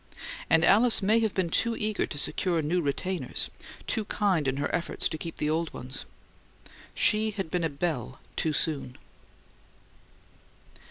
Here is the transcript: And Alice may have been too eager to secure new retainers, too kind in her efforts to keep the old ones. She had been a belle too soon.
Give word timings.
And 0.49 0.65
Alice 0.65 1.03
may 1.03 1.19
have 1.19 1.35
been 1.35 1.51
too 1.51 1.75
eager 1.75 2.07
to 2.07 2.17
secure 2.17 2.63
new 2.63 2.81
retainers, 2.81 3.51
too 3.85 4.05
kind 4.05 4.47
in 4.47 4.57
her 4.57 4.73
efforts 4.73 5.07
to 5.09 5.17
keep 5.19 5.35
the 5.35 5.47
old 5.51 5.71
ones. 5.75 6.07
She 6.95 7.29
had 7.29 7.51
been 7.51 7.63
a 7.63 7.69
belle 7.69 8.19
too 8.35 8.51
soon. 8.51 8.97